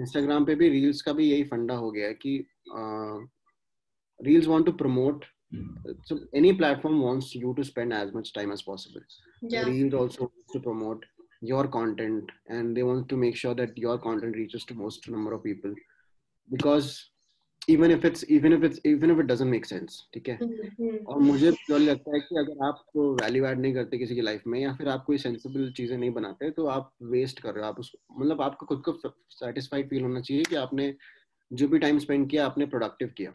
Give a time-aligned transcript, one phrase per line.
[0.00, 2.36] Instagram पे भी reels का भी यही फंडा हो गया कि
[4.20, 5.24] reels want to promote
[6.08, 10.60] so any platform wants you to spend as much time as possible reels also to
[10.60, 11.06] promote
[11.44, 15.32] your content and they want to make sure that your content reaches to most number
[15.32, 15.74] of people
[16.48, 16.92] because
[17.70, 20.38] even if it's even if it's even if it doesn't make sense ठीक है?
[20.40, 20.98] Mhm.
[21.06, 22.82] और मुझे purely लगता है कि अगर आप
[23.22, 26.10] value add नहीं करते किसी की लाइफ में या फिर आप कोई सेंसिबल चीज़ें नहीं
[26.12, 28.92] बनाते तो आप वेस्ट कर रहे हो। आप उस मतलब आपको खुद को
[29.38, 30.94] सेटिस्फाइड फील होना चाहिए कि आपने
[31.50, 33.32] जो भी टाइम स्पेंड किया आपने प्रोडक्टिव किया।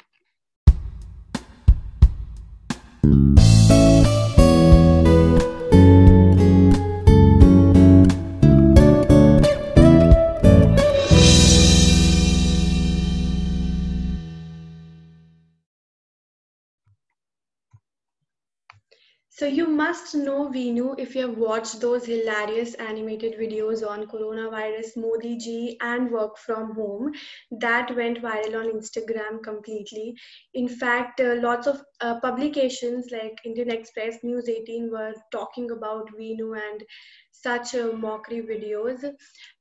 [19.46, 24.98] So you must know Venu if you have watched those hilarious animated videos on coronavirus,
[24.98, 27.12] Modi ji, and work from home
[27.52, 30.16] that went viral on Instagram completely.
[30.56, 36.10] In fact, uh, lots of uh, publications like Indian Express, News 18 were talking about
[36.18, 36.84] Venu and
[37.32, 39.04] such uh, mockery videos.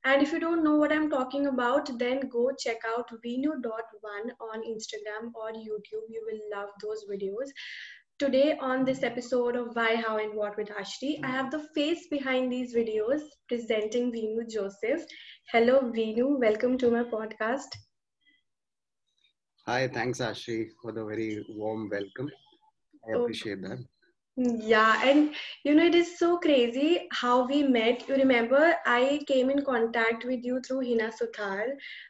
[0.03, 4.63] And if you don't know what I'm talking about, then go check out Venu.one on
[4.63, 6.05] Instagram or YouTube.
[6.09, 7.49] You will love those videos.
[8.17, 12.07] Today, on this episode of Why, How, and What with Ashti, I have the face
[12.09, 15.03] behind these videos presenting Venu Joseph.
[15.51, 16.37] Hello, Venu.
[16.39, 17.75] Welcome to my podcast.
[19.65, 22.29] Hi, thanks Ashri for the very warm welcome.
[23.05, 23.23] I Oh.
[23.23, 23.79] appreciate that.
[24.37, 25.33] Yeah, and
[25.63, 28.07] you know, it is so crazy how we met.
[28.07, 31.65] You remember, I came in contact with you through Hina Suthar,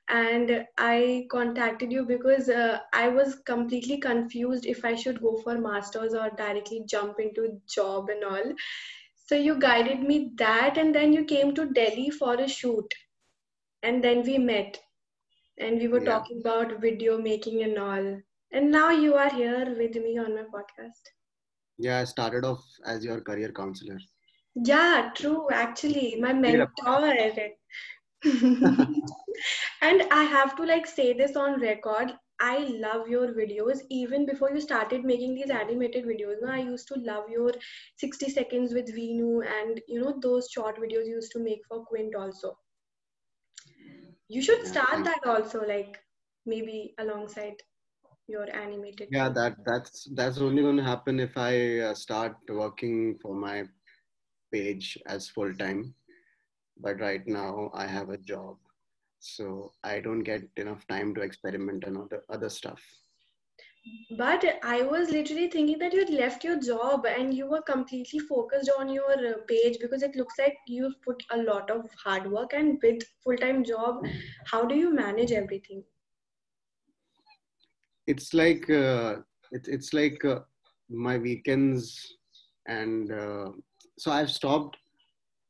[0.09, 5.57] and I contacted you because uh, I was completely confused if I should go for
[5.59, 8.53] masters or directly jump into job and all.
[9.27, 12.91] So you guided me that, and then you came to Delhi for a shoot,
[13.83, 14.79] and then we met,
[15.57, 16.13] and we were Yeah.
[16.13, 18.21] talking about video making and all.
[18.51, 21.13] And now you are here with me on my podcast.
[21.77, 23.99] Yeah, I started off as your career counselor.
[24.55, 25.47] Yeah, true.
[25.51, 26.67] Actually, my mentor.
[28.23, 32.13] and I have to like say this on record.
[32.39, 33.79] I love your videos.
[33.89, 37.51] Even before you started making these animated videos, no, I used to love your
[37.97, 41.85] 60 seconds with Venu and you know those short videos you used to make for
[41.85, 42.57] Quint also.
[44.27, 45.97] You should start that also, like
[46.45, 47.55] maybe alongside
[48.27, 49.09] your animated.
[49.11, 53.63] Yeah, that that's that's only going to happen if I uh, start working for my
[54.51, 55.93] page as full time.
[56.77, 58.57] But right now I have a job,
[59.19, 62.81] so I don't get enough time to experiment and other other stuff.
[64.17, 68.19] But I was literally thinking that you had left your job and you were completely
[68.19, 72.31] focused on your uh, page because it looks like you've put a lot of hard
[72.31, 74.03] work and with full-time job,
[74.45, 75.83] how do you manage everything?
[78.07, 79.17] It's like uh,
[79.51, 80.39] it's it's like uh,
[80.89, 82.17] my weekends,
[82.67, 83.49] and uh,
[83.97, 84.77] so I've stopped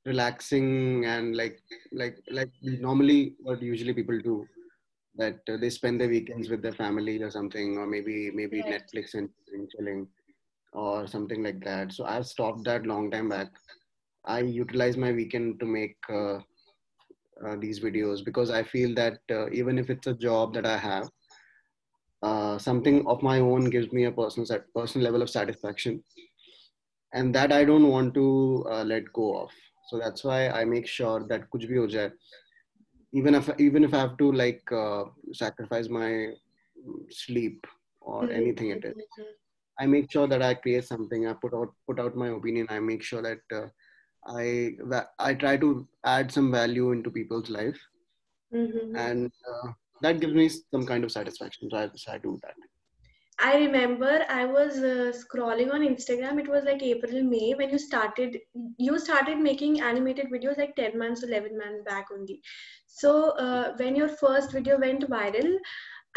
[0.05, 1.59] relaxing and like
[1.91, 4.45] like like normally what usually people do
[5.15, 8.81] that uh, they spend their weekends with their family or something or maybe maybe Right.
[8.81, 10.07] netflix and, and chilling
[10.73, 13.47] or something like that so i've stopped that long time back
[14.25, 16.37] i utilize my weekend to make uh,
[17.45, 20.77] uh, these videos because i feel that uh, even if it's a job that i
[20.77, 21.09] have
[22.29, 26.03] uh, something of my own gives me a personal sat- personal level of satisfaction.
[27.13, 29.51] And that i don't want to uh, let go of.
[29.89, 32.11] So that's why i make sure that kuch bhi ho jaye.
[33.19, 35.05] Even if even if i have to like uh,
[35.41, 37.65] sacrifice my mm, sleep
[38.01, 39.27] or Mhm, anything it is mhm,
[39.79, 41.27] i make sure that i create something.
[41.27, 42.67] I put out put out my opinion.
[42.69, 43.67] I make sure that uh,
[44.41, 44.45] i
[45.29, 45.71] i try to
[46.15, 47.79] add some value into people's life.
[48.51, 48.95] Mhm, mhm.
[49.05, 49.69] and uh,
[50.01, 52.55] that gives me some kind of satisfaction so i, do that
[53.37, 56.39] I remember I was uh, scrolling on Instagram.
[56.39, 58.39] It was like April, May when you started.
[58.77, 62.41] You started making animated videos like 10 months, 11 months back only.
[62.87, 65.57] So uh, when your first video went viral,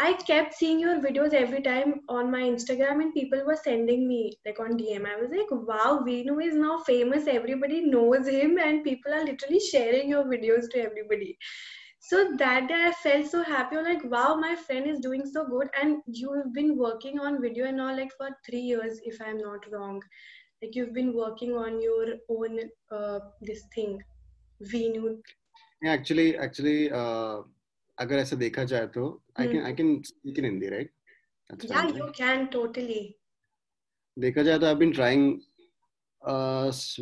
[0.01, 4.39] I kept seeing your videos every time on my Instagram, and people were sending me
[4.45, 5.05] like on DM.
[5.05, 7.27] I was like, "Wow, Venu is now famous.
[7.27, 11.37] Everybody knows him, and people are literally sharing your videos to everybody."
[12.09, 13.77] so that day i felt so happy.
[13.77, 15.69] I'm like wow my friend is doing so good.
[15.81, 19.71] And you've been working on video and all like for three years if i'm not
[19.71, 20.01] wrong.
[20.61, 22.59] Like you've been working on your own
[22.91, 24.01] uh, this thing
[24.61, 25.17] Venu
[25.81, 27.43] yeah actually actually uh,
[27.97, 29.05] can ऐसा देखा जाए तो
[29.37, 30.91] I can I can speak in Hindi right
[31.71, 32.99] या you can totally
[34.17, 35.23] देखा जाए तो I been trying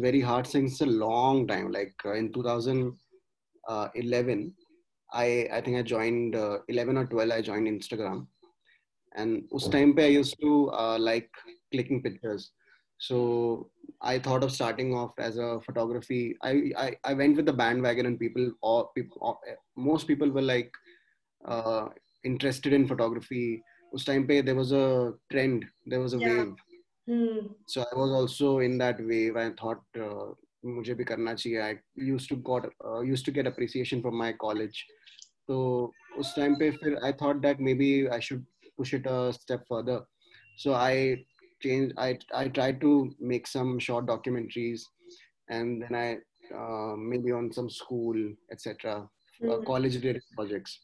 [0.04, 2.92] very hard since a long time like in 2011
[3.74, 4.67] uh,
[5.12, 7.32] I I think I joined uh, 11 or 12.
[7.32, 8.28] I joined Instagram,
[9.16, 11.30] and us time pe I used to uh, like
[11.72, 12.52] clicking pictures.
[13.00, 13.70] So
[14.02, 16.36] I thought of starting off as a photography.
[16.42, 19.40] I I, I went with the bandwagon, and people or people all,
[19.76, 20.72] most people were like
[21.46, 21.88] uh,
[22.24, 23.64] interested in photography.
[23.94, 25.66] Us time pe there was a trend.
[25.86, 26.28] There was a Yeah.
[26.28, 26.56] wave.
[27.08, 27.48] Hmm.
[27.68, 29.38] So I was also in that wave.
[29.38, 29.84] I thought.
[30.57, 31.75] Uh, मुझे भी करना चाहिए I
[32.13, 34.83] used to got uh, used to get appreciation from my college
[35.49, 38.45] तो उस time पे फिर I thought that maybe I should
[38.81, 39.97] push it a step further
[40.65, 41.25] so I
[41.65, 42.93] changed I I tried to
[43.33, 44.85] make some short documentaries
[45.49, 46.09] and then I
[46.61, 48.23] uh, maybe on some school
[48.53, 49.65] etc uh, Hmm.
[49.73, 50.79] college related projects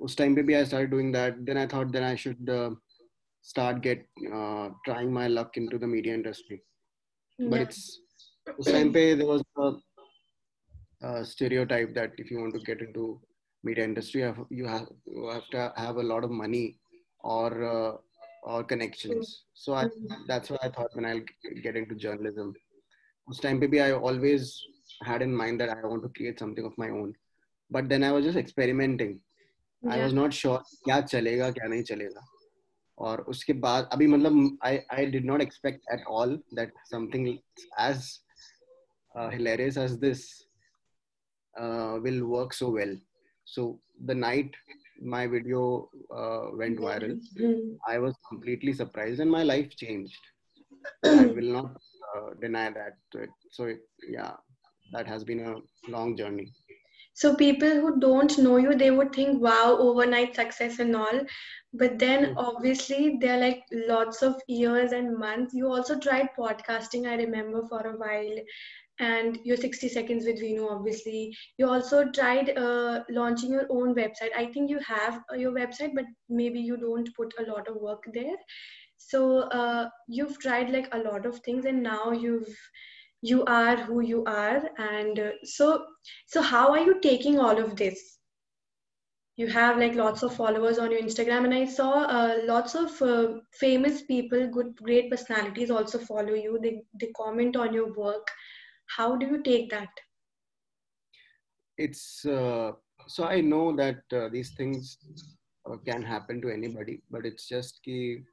[0.00, 2.70] उस time पे भी I started doing that then I thought then I should uh,
[3.42, 4.06] start get
[4.38, 6.58] uh, trying my luck into the media industry
[7.38, 7.66] but Yeah.
[7.66, 7.82] it's
[8.58, 9.72] उस time पे there was a,
[11.08, 13.20] a stereotype that if you want to get into
[13.64, 16.76] media industry you have, you have you have to have a lot of money
[17.20, 17.92] or uh,
[18.44, 20.22] or connections so I, Hmm.
[20.28, 21.24] that's why i thought when i'll
[21.66, 22.52] get into journalism
[23.28, 24.48] उस time पे भी i always
[25.08, 27.12] had in mind that i want to create something of my own
[27.70, 29.12] but then i was just experimenting
[29.82, 30.04] i Yeah.
[30.04, 30.58] was not sure
[30.88, 32.24] क्या चलेगा क्या नहीं चलेगा
[32.98, 37.24] और उसके बाद अभी मतलब I I did not expect at all that something
[37.84, 38.02] as
[39.17, 40.45] uh, hilarious as this
[41.59, 42.95] uh, will work so well.
[43.45, 44.55] So the night
[45.01, 47.19] my video uh, went viral.
[47.87, 50.19] I was completely surprised and my life changed.
[51.03, 51.71] I will not
[52.15, 52.97] uh, deny that.
[53.51, 53.79] So it,
[54.09, 54.33] yeah,
[54.91, 55.55] that has been a
[55.89, 56.51] long journey.
[57.13, 61.21] So people who don't know you, they would think, wow, overnight success and all.
[61.73, 62.37] But then Hmm.
[62.37, 65.53] obviously there are like lots of years and months.
[65.53, 68.37] You also tried podcasting, I remember for a while.
[68.99, 71.35] And your 60 seconds with Venu, obviously.
[71.57, 74.35] You also tried uh, launching your own website.
[74.35, 77.75] I think you have uh, your website, but maybe you don't put a lot of
[77.75, 78.35] work there.
[78.97, 82.55] So uh, you've tried like a lot of things, and now you've
[83.21, 84.69] you are who you are.
[84.77, 85.85] And uh, so
[86.25, 88.17] so how are you taking all of this?
[89.35, 92.99] You have like lots of followers on your Instagram, and I saw uh, lots of
[93.03, 96.59] uh, famous people, good, great personalities also follow you.
[96.61, 98.27] They they comment on your work
[98.86, 99.88] How do you take that?
[101.78, 102.72] It's uh,
[103.06, 104.98] so I know that uh, these things
[105.68, 108.24] uh, can happen to anybody, but it's just ki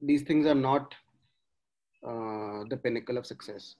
[0.00, 0.94] these things are not
[2.06, 3.74] uh, the pinnacle of success.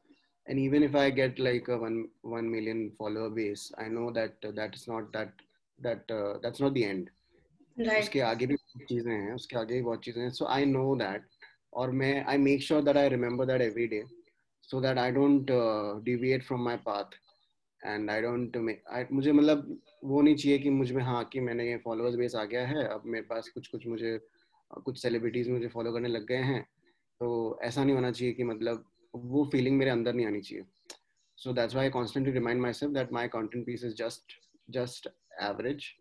[0.47, 4.35] And even if I get like a one one million follower base, I know that
[4.45, 5.33] uh, that is not that
[5.81, 7.11] that uh, that's not the end.
[7.79, 8.03] Right.
[8.03, 10.95] उसके आगे भी बहुत चीजें हैं उसके आगे भी बहुत चीजें हैं सो आई नो
[11.03, 11.27] दैट
[11.81, 14.03] और मैं I make sure that I remember that every day
[14.70, 15.52] so that I don't
[16.06, 17.16] deviate from my path
[17.86, 18.58] and I don't
[19.12, 22.66] मुझे मतलब वो नहीं चाहिए कि मुझमें हाँ कि मैंने ये फॉलोअर्स बेस आ गया
[22.68, 24.20] है, अब मेरे पास कुछ कुछ मुझे
[24.86, 26.62] कुछ सेलिब्रिटीज मुझे फॉलो करने लग गए हैं।
[27.22, 30.64] तो ऐसा नहीं होना चाहिए कि मतलब वो फीलिंग मेरे अंदर नहीं आनी चाहिए।
[31.54, 34.40] That's why I constantly remind myself that my content piece is just
[34.70, 35.08] just
[35.42, 35.92] average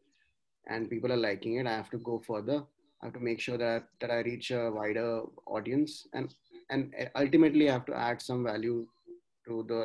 [0.66, 1.66] and people are liking it.
[1.66, 2.56] I have to go further.
[3.00, 5.06] I have to make sure that that i reach a wider
[5.46, 6.34] audience and
[6.72, 8.86] and ultimately i have to add some value
[9.46, 9.82] to the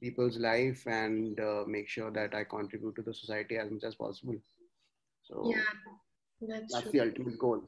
[0.00, 3.94] people's life and uh, make sure that i contribute to the society as much as
[3.94, 4.36] possible.
[5.24, 5.62] So Yeah,
[6.40, 7.62] that's that's the ultimate goal.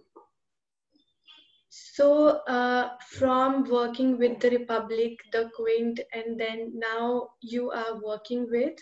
[1.73, 8.49] So, uh, from working with the Republic, the Quint, and then now you are working
[8.51, 8.75] with?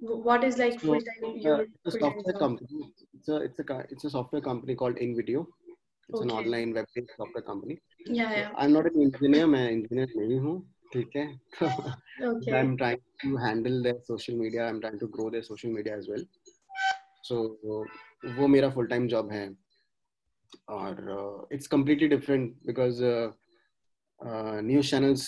[0.00, 2.90] What is like so full time uh, your it's a software company.
[3.14, 5.46] It's a it's a it's a software company called InVideo.
[6.08, 10.56] it's an online web-based software company I am not an engineer मैं engineer नहीं हूँ
[10.92, 11.26] ठीक है?
[11.62, 15.68] I am trying to handle their social media I am trying to grow their social
[15.70, 16.26] media as well
[17.28, 17.36] so
[18.38, 19.48] वो मेरा full time job है।
[20.68, 23.02] और it's completely different because
[24.20, 25.26] news channels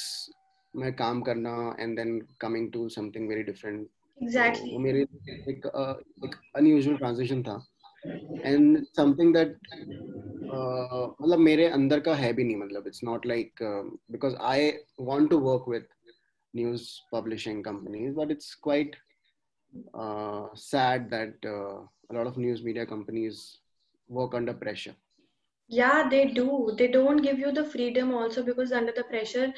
[0.75, 5.67] में काम करना and then coming to something very different exactly मेरे एक एक
[6.97, 7.57] ट्रांजिशन था।
[8.44, 9.56] and something that
[10.51, 13.84] uh, मतलब मेरे अंदर का है भी नहीं मतलब it's not like uh,
[14.15, 15.84] because I want to work with
[16.54, 18.96] news publishing companies, but it's quite
[19.94, 23.60] uh, sad that uh, a lot of news media companies
[24.08, 24.96] work under pressure.
[25.68, 26.74] Yeah, they do.
[26.77, 29.54] They don't give you the freedom also because under the pressure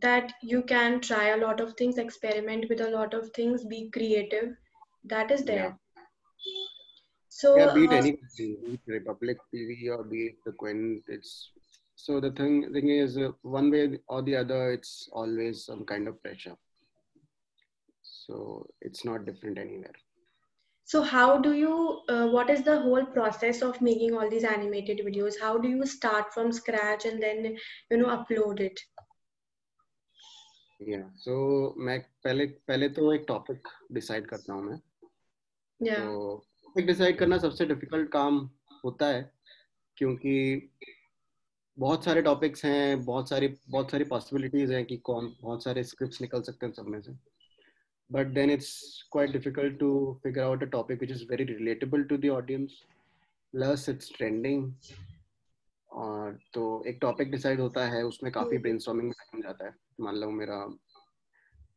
[0.00, 3.90] that you can try a lot of things, experiment with a lot of things, be
[3.90, 4.56] creative.
[5.04, 5.78] That is Yeah, there.
[7.41, 11.03] So yeah, be it uh, any country, Republic TV or be it the Quint.
[11.07, 11.49] it's
[11.95, 16.07] so the thing thing is uh, one way or the other, it's always some kind
[16.07, 16.55] of pressure.
[18.03, 19.97] So it's not different anywhere.
[20.85, 22.01] So how do you?
[22.09, 25.33] Uh, what is the whole process of making all these animated videos?
[25.41, 27.57] How do you start from scratch and then
[27.89, 28.79] you know upload it?
[30.79, 31.09] Yeah.
[31.17, 33.59] So I first, first, तो एक decide.
[33.91, 34.53] Decide करता
[36.71, 38.37] topic decide करना सबसे difficult काम
[38.83, 39.31] होता है
[39.97, 40.69] क्योंकि
[41.77, 46.21] बहुत सारे टॉपिक्स हैं बहुत सारी बहुत सारी पॉसिबिलिटीज हैं कि कौन बहुत सारे स्क्रिप्ट्स
[46.21, 47.17] निकल सकते हैं सब में से।
[48.09, 48.71] But then it's
[49.15, 49.91] quite difficult to
[50.23, 52.79] figure out a topic which is very relatable to the audience.
[53.53, 54.65] Plus it's trending.
[55.91, 60.15] और तो एक टॉपिक डिसाइड होता है उसमें काफ़ी ब्रेनस्टॉर्मिंग में टाइम जाता है। मान
[60.15, 60.65] लो मेरा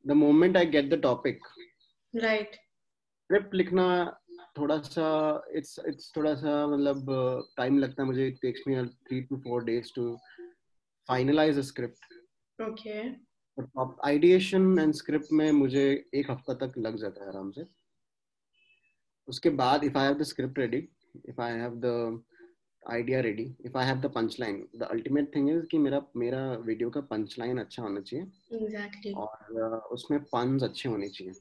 [0.07, 1.47] the moment I get the topic
[2.15, 2.55] right
[3.25, 3.87] script लिखना
[4.57, 5.07] थोड़ा सा
[5.57, 7.07] इट्स इट्स थोड़ा सा मतलब
[7.57, 8.75] टाइम लगता है मुझे it takes me
[9.11, 10.17] 3 to 4 days to
[11.09, 12.15] finalise a script
[12.59, 12.99] okay
[14.09, 17.65] ideation and script में मुझे एक हफ़्ता तक लग जाता है आराम से
[19.29, 20.89] उसके बाद if I have the script ready
[21.29, 22.23] if I have the
[22.83, 26.41] idea ready if I have the punch line the ultimate thing is कि मेरा मेरा
[26.67, 28.27] वीडियो का पंच लाइन अच्छा होना चाहिए
[28.59, 29.15] exactly.
[29.15, 31.33] और उसमें पंच अच्छे होने चाहिए.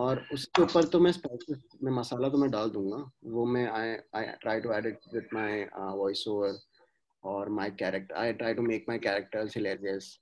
[0.00, 2.96] और उसके ऊपर तो मैं स्पाइसेस में मसाला तो मैं डाल दूँगा।
[3.34, 6.58] वो मैं I I try to add it with my voice over
[7.24, 10.18] और my character I try to make my characters hilarious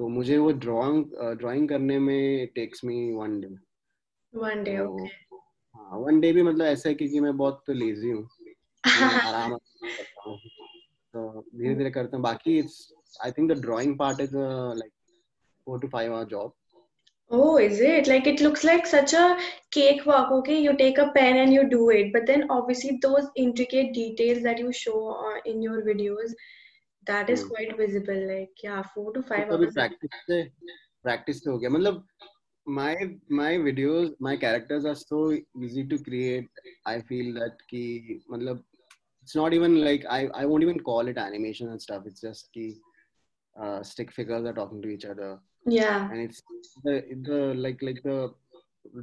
[0.00, 1.04] तो मुझे वो ड्राइंग
[1.38, 3.48] ड्राइंग करने में takes me one day
[4.32, 8.28] one day हाँ वन डे भी मतलब ऐसा है क्योंकि मैं बहुत तो लेजी हूँ
[8.88, 10.38] आराम करता हूँ।
[11.14, 12.76] तो धीरे धीरे करता हूँ। बाकी it's
[13.24, 14.92] I think the drawing part is like
[15.66, 16.52] four to five hour job
[17.30, 18.06] Oh, is it?
[18.06, 19.36] Like it looks like such a
[19.70, 20.30] cakewalk.
[20.32, 22.12] Okay, you take a pen and you do it.
[22.12, 26.32] But then obviously those intricate details that you show uh, in your videos,
[27.06, 27.48] that is hmm.
[27.48, 28.26] quite visible.
[28.34, 29.74] Like yeah, four to five hours.
[29.74, 30.50] Practice se,
[31.02, 31.70] practice se ho gaya.
[31.70, 32.02] Matlab,
[32.66, 32.96] my
[33.28, 36.48] my videos, my characters are so easy to create.
[36.86, 38.62] I feel that ki matlab,
[39.22, 42.04] it's not even like I I won't even call it animation and stuff.
[42.06, 42.80] It's just ki
[43.60, 45.38] uh, stick figures are talking to each other.
[45.68, 46.10] Yeah.
[46.10, 46.42] and it's
[46.84, 46.94] the
[47.28, 48.18] the like like the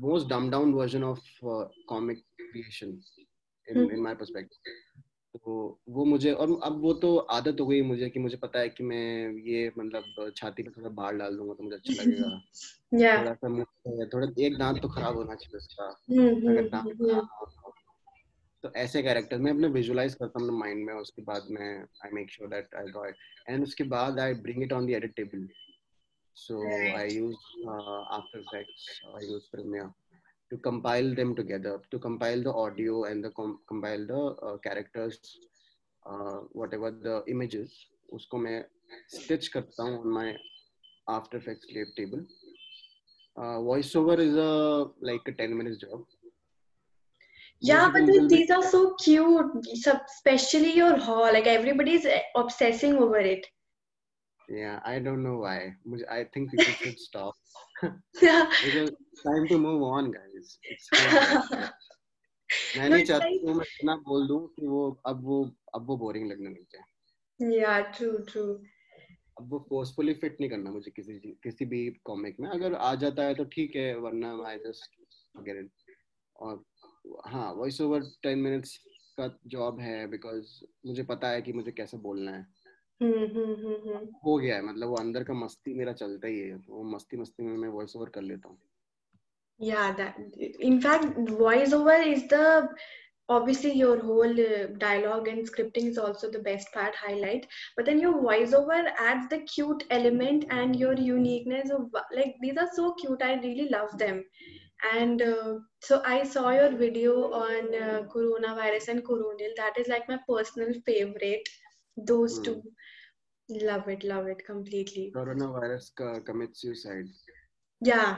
[0.06, 2.94] most dumbed down version of uh, comic creation
[3.68, 3.92] in Hmm.
[3.96, 4.82] in my perspective
[5.36, 5.54] तो
[5.90, 8.84] वो मुझे और अब वो तो आदत हो गई मुझे कि मुझे पता है कि
[8.84, 12.30] मैं ये मतलब छाती पे थोड़ा बाल डाल दूँगा तो मुझे अच्छा लगेगा
[13.02, 13.18] Yeah.
[13.18, 16.98] थोड़ा सा थोड़ा एक दांत तो खराब होना चाहिए उसका Hmm, hmm, अगर hmm, दांत
[17.02, 17.74] hmm.
[18.64, 21.68] तो ऐसे कैरेक्टर मैं अपने विजुलाइज करता हूँ माइंड में उसके बाद मैं
[22.06, 23.16] I make sure that I got
[23.50, 25.48] and उसके बाद I bring it on the edit table
[26.35, 26.95] so Right.
[27.01, 27.41] i use
[27.73, 28.85] uh, after effects
[29.21, 29.89] i use premiere
[30.53, 35.19] to compile them together to compile the audio and the com- compile the uh, characters
[36.11, 37.75] uh, whatever the images
[38.19, 38.57] उसको मैं
[39.17, 40.29] stitch करता हूँ on my
[41.17, 42.23] after effects slave table
[43.43, 44.53] uh, voiceover is a
[45.11, 46.09] like a 10 minutes job
[47.69, 51.33] Yeah, Most but people then will be- these are so cute, sub- especially your haul.
[51.35, 53.47] Like everybody's eh, obsessing over it.
[54.50, 55.76] Yeah i don't know why.
[56.10, 57.34] I think people should stop.
[58.22, 58.50] Yeah.
[58.66, 58.92] because
[59.24, 60.60] time to move on guys.
[60.64, 60.90] It's
[62.78, 66.32] मैं नहीं चाहता हूँ मैं इतना बोल दूँ कि वो अब वो अब वो बोरिंग
[66.32, 66.84] लगने लग जाए।
[67.40, 68.60] Yeah, true, true.
[69.40, 73.24] अब वो फोर्सफुली फिट नहीं करना मुझे किसी किसी भी कॉमिक में। अगर आ जाता
[73.24, 74.86] है तो ठीक है वरना आई जस्ट
[75.36, 75.72] फॉरगेट इट
[76.36, 76.64] और
[77.26, 78.78] हाँ वॉइस ओवर टेन मिनट्स
[79.20, 82.55] का जॉब है बिकॉज़ मुझे पता है कि मुझे कैसे बोलना है।
[83.02, 84.04] Hmm, hmm, hmm, hmm.
[84.26, 87.44] हो गया है मतलब वो अंदर का मस्ती मेरा चलता ही है वो मस्ती मस्ती
[87.44, 88.58] में मैं वॉइस ओवर कर लेता हूँ
[89.60, 90.16] Yeah, that
[90.60, 91.06] in fact,
[91.42, 92.68] voiceover is the
[93.30, 97.48] obviously your whole uh, dialogue and scripting is also the best part highlight.
[97.78, 102.70] But then your voiceover adds the cute element and your uniqueness of like these are
[102.74, 103.22] so cute.
[103.24, 104.24] I really love them.
[104.94, 109.54] And uh, so I saw your video on uh, coronavirus and coronal.
[109.58, 111.48] That is like my personal favorite.
[111.97, 112.45] Those Hmm.
[112.45, 112.73] two.
[113.49, 115.05] Love it, love it completely.
[115.15, 117.09] Corona virus का commit suicide
[117.83, 118.11] Yeah.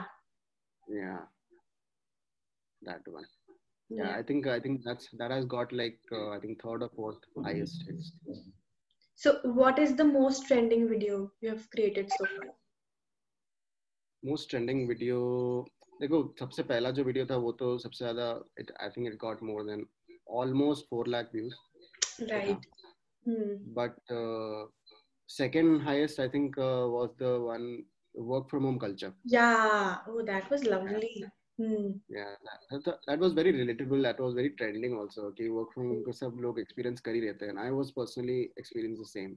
[0.87, 1.13] या
[2.81, 3.25] that one
[3.89, 4.03] Yeah.
[4.03, 6.89] yeah i think i think that's that has got like uh, i think third or
[6.99, 8.11] fourth highest hits
[9.21, 12.47] So, what is the most trending video you have created so far?
[14.23, 15.17] Most trending video
[16.01, 18.27] देखो सबसे पहला जो video था वो तो सबसे ज्यादा
[18.59, 19.85] it I think it got more than
[20.41, 21.53] almost four lakh views
[22.31, 22.65] Right.
[23.28, 23.54] Hmm.
[23.78, 24.12] But
[25.28, 27.66] second highest I think was the one
[28.14, 29.98] work from home culture Yeah.
[30.12, 31.10] Oh, that was lovely.
[31.58, 31.86] Hmm.
[32.14, 35.88] yeah that, that, that was very relatable that was very trending also कि work from
[35.92, 39.08] home को सब लोग experience कर ही रहते हैं and I was personally experience the
[39.12, 39.34] same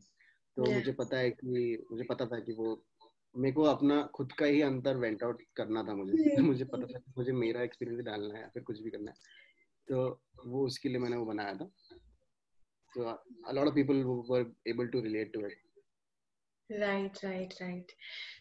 [0.57, 0.73] तो Yeah.
[0.75, 2.75] मुझे पता है कि मुझे पता था कि वो
[3.35, 6.87] मेरे को अपना खुद का ही अंतर वेंट आउट करना था मुझे तो मुझे पता
[6.87, 9.29] था मुझे मेरा एक्सपीरियंस डालना है या फिर कुछ भी करना है
[9.87, 10.01] तो
[10.45, 11.69] वो उसके लिए मैंने वो बनाया था
[12.95, 13.17] so
[13.47, 15.53] a lot of people were able to relate to it.
[16.69, 17.91] Right right right.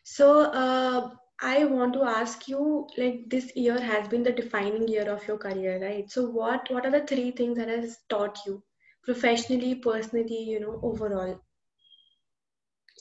[0.02, 5.09] So uh, i want to ask you like this year has been the defining year
[5.11, 6.11] of your career right?
[6.11, 8.62] So what what are the three things that has taught you
[9.04, 11.40] professionally personally you know overall?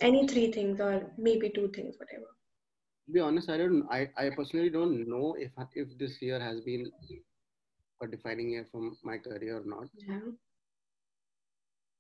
[0.02, 2.28] Any three things or maybe two things whatever.
[3.08, 6.62] To be honest i don't i, I personally don't know if if this year has
[6.62, 6.92] been
[8.02, 9.90] a defining year from my career or not.
[9.94, 10.20] Yeah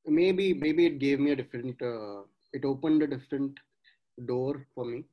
[0.05, 2.21] maybe maybe it gave me a different uh,
[2.53, 3.59] it opened a different
[4.17, 5.03] door for me.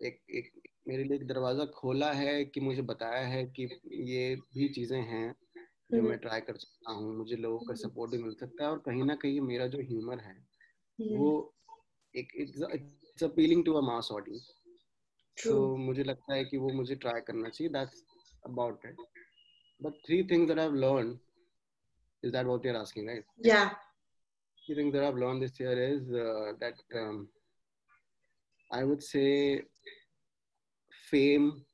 [0.00, 0.50] एक एक
[0.88, 3.62] मेरे लिए एक दरवाज़ा खोला है कि मुझे बताया है कि
[4.08, 5.34] ये भी चीज़ें हैं
[5.92, 8.78] जो मैं ट्राई कर सकता हूँ मुझे लोगों का सपोर्ट भी मिल सकता है और
[8.86, 10.36] कहीं ना कहीं मेरा जो ह्यूमर है
[10.98, 11.30] वो
[12.14, 14.48] एक it's appealing to a mass audience
[15.36, 18.04] तो मुझे लगता है कि वो मुझे ट्राई करना चाहिए that's
[18.46, 19.00] about it
[19.80, 21.18] but three things that I have learn
[22.23, 23.69] is that what you're asking right yeah
[24.65, 27.27] three things that i've learned this year is uh, that um,
[28.71, 29.61] i would say
[31.09, 31.65] fame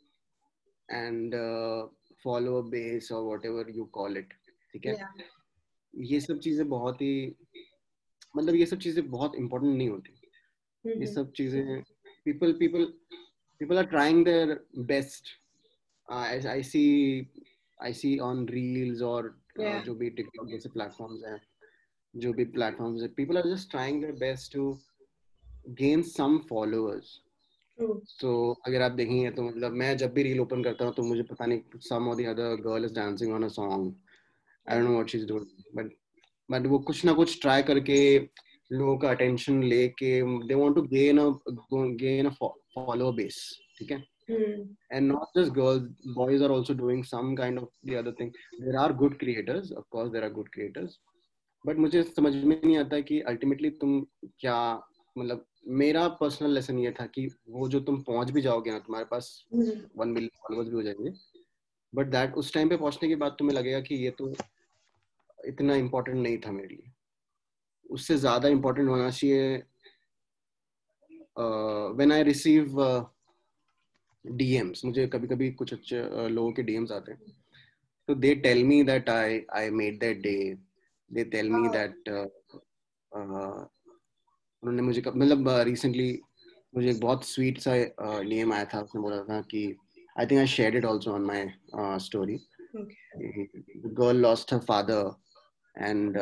[0.89, 1.87] and uh,
[2.23, 4.33] follower base or whatever you call it
[4.73, 5.27] ठीक है yeah
[5.95, 7.13] ये सब चीजें बहुत ही
[8.37, 10.11] मतलब ये सब चीजें बहुत इंपॉर्टेंट नहीं होती
[10.87, 11.13] ये Mhm.
[11.13, 11.83] सब चीजें
[12.27, 12.85] people people
[13.61, 14.57] people are trying their
[14.91, 15.31] best
[16.09, 17.27] uh, as I see
[17.87, 19.42] I see on reels or uh,
[19.84, 21.40] जो भी टिकटॉक जैसे प्लेटफॉर्म्स हैं
[22.14, 24.78] जो भी प्लेटफॉर्म्स हैं people are just trying their best to
[25.68, 27.20] gain some followers
[28.20, 31.22] तो अगर आप देखेंगे तो मतलब मैं जब भी रील ओपन करता हूँ तो मुझे
[31.22, 33.94] पता नहीं सम और the other girl is dancing on a song
[34.70, 35.92] I don't know what she is doing but
[36.50, 38.18] but वो कुछ ना कुछ ट्राई करके
[38.72, 41.30] लोगों का अटेंशन लेके they want to gain a
[41.74, 44.04] gain a follower base ठीक है?
[44.28, 44.60] Hmm.
[44.90, 45.82] and not just girls
[46.14, 49.84] boys are also doing some kind of the other thing there are good creators of
[49.90, 50.94] course there are good creators
[51.66, 54.00] but मुझे समझ में नहीं आता कि ultimately तुम
[54.38, 54.82] क्या
[55.18, 59.06] मतलब मेरा पर्सनल लेसन ये था कि वो जो तुम पहुँच भी जाओगे ना तुम्हारे
[59.10, 59.46] पास.
[59.96, 61.12] वन मिलियन फॉलोअर्स भी हो जाएँगे
[61.94, 64.34] बट दैट उस टाइम पे पहुँचने के बाद तुम्हें लगेगा कि ये तो
[65.44, 66.92] इतना इम्पोर्टेंट नहीं था मेरे लिए
[67.90, 69.56] उससे ज़्यादा इम्पोर्टेंट होना चाहिए
[71.38, 72.80] व्हेन आई रिसीव
[74.24, 77.20] डीएम्स मुझे कभी कभी कुछ अच्छे लोगों के डीएम्स आते हैं।
[78.08, 80.36] तो they tell me that I I made that day
[81.10, 82.08] they tell me that
[83.12, 86.18] उन्होंने मुझे मतलब रिसेंटली
[86.74, 87.76] मुझे एक बहुत स्वीट सा
[88.22, 89.64] डीएम आया था। उसने बोला था कि
[90.18, 91.46] I think I share it also on my
[92.04, 92.38] story
[92.76, 95.10] girl lost her father
[95.74, 96.18] and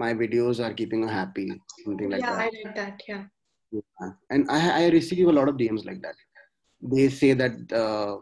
[0.00, 3.10] my videos are keeping happy something like that
[4.32, 6.16] and I I receive a lot of DMs like that
[6.82, 8.16] they say that uh,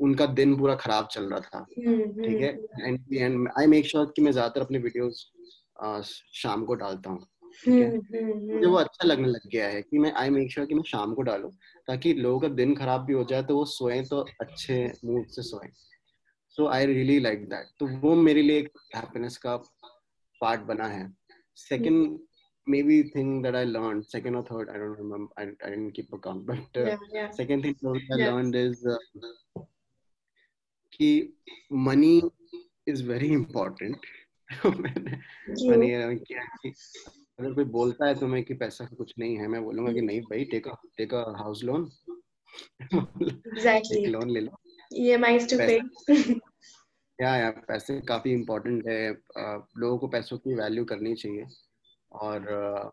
[0.00, 2.24] उनका दिन पूरा खराब चल रहा था Hmm.
[2.24, 2.50] ठीक है.
[2.80, 5.30] And and I make sure कि मैं ज़्यादातर अपने वीडियोस
[6.34, 7.26] शाम को डालता हूँ
[7.64, 7.72] Hmm.
[7.72, 8.52] है। Hmm.
[8.52, 11.14] मुझे वो अच्छा लगने लग गया है कि मैं आई मेक श्योर कि मैं शाम
[11.14, 11.50] को डालूं
[11.88, 15.42] ताकि लोगों का दिन खराब भी हो जाए तो वो सोए तो अच्छे मूड से
[15.42, 15.68] सोए
[16.56, 19.56] so I really like that तो वो मेरे लिए एक हैप्पीनेस का
[20.40, 21.12] पार्ट बना है
[21.56, 22.18] second
[22.66, 26.12] maybe thing that I learned, second or third, I don't remember, I, I didn't keep
[26.12, 26.96] account, but uh, Yeah.
[27.12, 27.30] Yeah.
[27.30, 28.30] second thing that I Yeah.
[28.30, 29.62] learned is uh,
[30.92, 31.32] कि
[31.70, 32.22] money
[32.86, 33.98] is very important.
[34.64, 36.16] मैंने.
[36.16, 36.72] किया कि
[37.40, 40.44] अगर कोई बोलता है तुम्हें कि पैसा कुछ नहीं है मैं बोलूँगा कि नहीं भाई
[40.44, 40.66] take
[40.98, 41.90] take a house loan.
[43.94, 44.60] एक लोन ले लो
[44.92, 45.78] EMIs to pay.
[47.22, 49.10] या या पैसे काफ़ी इम्पोर्टेंट है
[49.78, 51.46] लोगों को पैसों की वैल्यू करनी चाहिए
[52.12, 52.92] और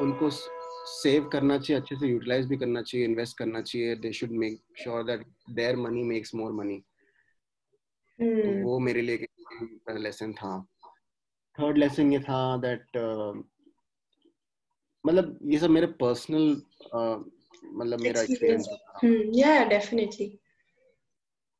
[0.00, 4.30] उनको सेव करना चाहिए अच्छे से यूटिलाइज भी करना चाहिए इन्वेस्ट करना चाहिए they should
[4.42, 6.82] make sure that their money makes more money.
[8.62, 9.26] वो मेरे लिए
[9.98, 10.58] लेसन था
[11.60, 12.96] थर्ड लेसन ये था दैट
[15.06, 16.50] मतलब ये सब मेरे पर्सनल
[16.94, 19.00] मतलब मेरा एक्सपीरियंस था.
[19.38, 20.38] Yeah, definitely.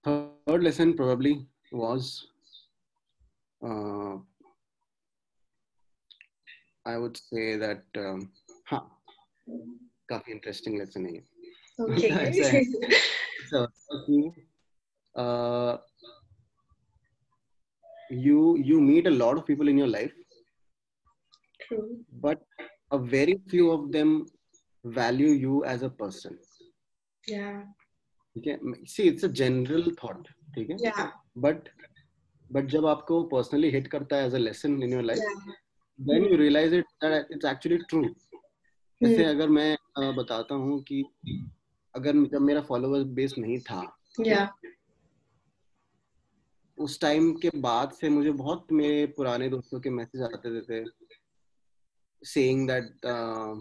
[0.04, 2.26] third lesson probably was
[3.62, 4.16] uh,
[6.87, 8.27] I would say that um,
[8.71, 8.81] हाँ
[10.09, 11.23] काफी इंटरेस्टिंग लेसन है ये
[11.83, 12.09] Okay.
[12.09, 14.17] ऐसा है ऐसा होता है कि
[15.23, 15.77] uh,
[18.25, 20.13] you you meet a lot of people in your life
[21.67, 21.87] True.
[22.25, 22.41] but
[22.91, 24.11] a very few of them
[24.85, 26.37] value you as a person
[27.27, 27.59] Yeah.
[28.35, 28.59] ठीक है
[28.93, 31.11] see it's a general thought ठीक है Yeah.
[31.47, 31.69] but
[32.55, 35.53] but जब आपको personally hit करता है as a lesson in your life Yeah.
[35.98, 38.08] Then you realize it that it's actually true
[39.00, 41.02] जैसे अगर मैं uh, बताता हूँ कि
[41.94, 43.82] अगर जब मेरा फॉलोअर बेस नहीं था
[44.26, 44.48] yeah
[46.78, 50.84] उस टाइम के बाद से मुझे बहुत मेरे पुराने दोस्तों के मैसेज आते थे
[52.22, 53.54] saying that uh,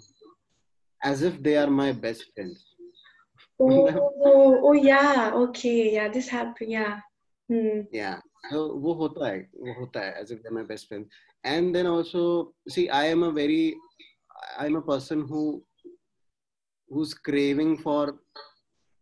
[1.02, 2.63] as if they are my best friends
[3.60, 3.88] oh,
[4.26, 7.00] oh, oh yeah okay yeah this happened yeah
[7.50, 7.82] hmm.
[7.91, 8.19] yeah
[8.50, 11.06] so वो होता है वो होता है as if they're my best friend
[11.45, 13.75] and then also see I am a very
[14.59, 15.62] I'm a person who
[16.88, 18.18] who's craving for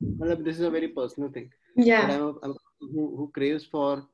[0.00, 4.06] this is a very personal thing yeah I'm a, I'm a who, who craves for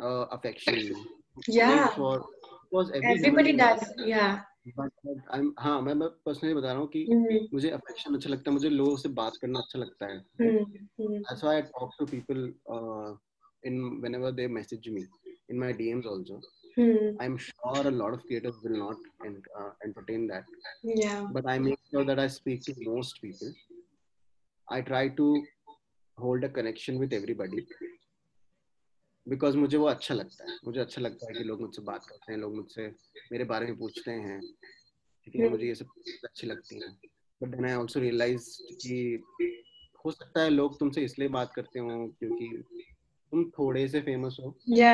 [0.00, 0.94] uh, affection.
[1.48, 1.88] Yeah.
[1.88, 2.24] For
[2.70, 3.82] because everybody does.
[3.98, 4.40] Yeah.
[4.76, 4.92] But,
[5.30, 7.46] I'm हाँ मैं मैं personally बता रहा हूँ कि mm-hmm.
[7.52, 11.16] मुझे affection अच्छा लगता है मुझे लोगों से बात करना अच्छा लगता है mm-hmm.
[11.28, 13.10] That's why I talk to people uh,
[13.64, 15.02] in whenever they message me
[15.48, 15.72] in my
[16.77, 17.21] Mm-hmm.
[17.21, 20.45] I'm sure a lot of creators will not and, uh, entertain that.
[20.83, 21.25] Yeah.
[21.31, 23.51] But I make sure that I speak to most people.
[24.67, 25.43] I try to
[26.17, 27.65] hold a connection with everybody
[29.27, 32.31] because मुझे वो अच्छा लगता है मुझे अच्छा लगता है कि लोग मुझसे बात करते
[32.31, 32.85] हैं लोग मुझसे
[33.31, 34.39] मेरे बारे में पूछते हैं
[35.25, 35.87] ठीक है मुझे ये सब
[36.25, 36.91] अच्छी लगती हैं
[37.41, 38.47] but then I also realise
[38.83, 39.23] कि
[40.05, 42.47] हो सकता है लोग तुमसे इसलिए बात करते हो क्योंकि
[43.31, 44.93] तुम थोड़े से फ़ेमस हो या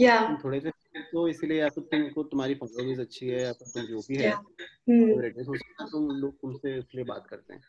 [0.00, 0.70] या थोड़े से
[1.14, 4.32] तो इसलिए या फिर तुमको तुम्हारी फॉलोअर्स अच्छी है या फिर तुम जो भी है
[4.32, 5.48] hmm.
[5.48, 7.62] हो है तुम लोग तुमसे इसलिए बात करते हैं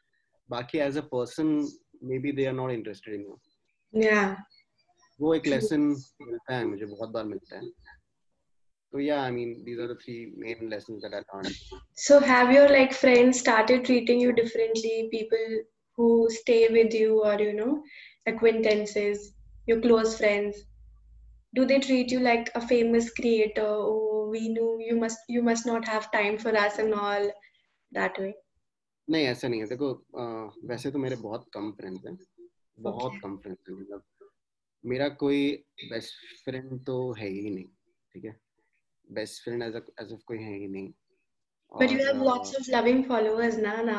[0.49, 1.51] बाकी as a person
[2.19, 4.23] maybe they are not interested in you या
[5.21, 5.81] वो एक लेसन
[6.21, 7.69] मिलता है मुझे बहुत बार मिलता है
[8.93, 11.55] So yeah, I mean these are the three main lessons that I learned.
[12.03, 15.09] So have your like friends started treating you differently?
[15.13, 15.57] People
[15.97, 17.73] who stay with you, or you know,
[18.31, 19.25] acquaintances,
[19.71, 20.61] your close friends,
[21.54, 23.66] do they treat you like a famous creator?
[23.66, 27.30] Oh, we knew you must you must not have time for us and all
[27.92, 28.34] that way.
[29.10, 30.24] नहीं ऐसा नहीं है देखो आ,
[30.70, 32.16] वैसे तो मेरे बहुत कम friends हैं
[32.78, 33.20] बहुत okay.
[33.22, 34.02] कम फ्रेंड्स हैं मतलब
[34.84, 35.40] मेरा कोई
[35.90, 37.64] बेस्ट फ्रेंड तो है ही नहीं
[38.14, 38.38] ठीक है
[39.18, 40.92] best friend as as of कोई है ही नहीं
[41.72, 43.74] But you have lots of loving followers now.
[43.88, 43.98] Now.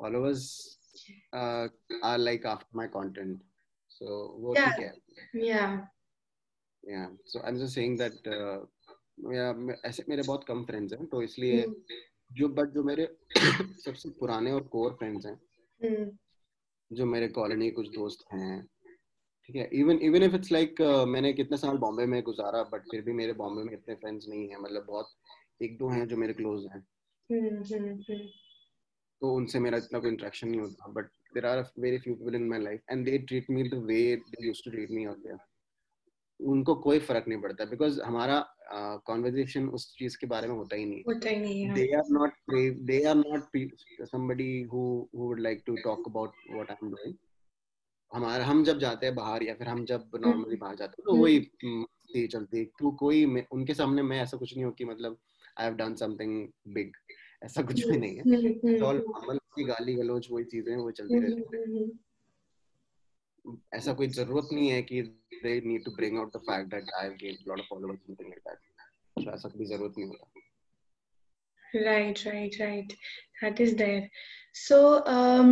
[0.00, 0.42] followers
[1.32, 1.68] uh,
[2.02, 2.86] are like after my
[4.01, 4.69] so वो yeah.
[4.69, 4.93] ठीक है.
[5.43, 5.77] Yeah.
[6.83, 7.07] Yeah.
[7.25, 8.59] So I'm just saying that uh,
[9.19, 11.73] मेरा ऐसे मेरे बहुत कम फ्रेंड्स हैं तो इसलिए mm.
[12.31, 13.07] जो बट जो मेरे
[13.85, 15.39] सबसे पुराने और कोर फ्रेंड्स हैं
[15.81, 16.09] mm.
[16.91, 18.61] जो मेरे कॉलोनी कुछ दोस्त हैं
[19.49, 23.01] ठीक है even even if it's like मैंने कितने साल बॉम्बे में गुजारा बट फिर
[23.01, 25.09] भी मेरे बॉम्बे में इतने फ्रेंड्स नहीं है मतलब बहुत
[25.61, 26.85] एक दो हैं जो मेरे क्लोज हैं
[27.29, 28.17] हम्म।
[29.21, 32.47] तो उनसे मेरा इतना कोई इंटरेक्शन नहीं होता but there are very few people in
[32.49, 35.37] my life and they treat me the way they used to treat me out there
[36.39, 38.39] उनको कोई फ़र्क नहीं पड़ता बिकॉज़ हमारा
[39.05, 42.03] कॉन्वर्जेशन uh, उस चीज़ के बारे में होता ही नहीं। होता ही नहीं they are
[42.11, 42.33] not
[42.85, 43.57] they are not
[44.11, 47.17] somebody who who would like to talk about what I'm doing.
[48.11, 51.05] हमारा हम जब जाते हैं बाहर या फिर हम जब नॉर्मली हम्म। बाहर जाते हैं
[51.05, 55.17] तो वही मस्ती चलती तो कोई उनके सामने मैं ऐसा कुछ नहीं हो कि मतलब
[55.59, 56.33] I have done something
[56.73, 56.91] big
[57.41, 60.91] ऐसा कुछ भी नहीं है। हम्म, हम्म, हम्म, नॉर्मल की गाली गलौज वही चीज़ें वो
[60.91, 61.89] चलती रहती है।
[63.75, 65.01] ऐसा कोई ज़रूरत नहीं है कि
[65.43, 68.15] they need to bring out the fact that I have gain lot of followers in
[68.15, 68.57] that
[69.17, 70.25] so ऐसा कोई ज़रूरत नहीं होता।
[71.83, 72.93] Right right right
[73.43, 74.09] that is there
[74.67, 74.77] so
[75.11, 75.51] um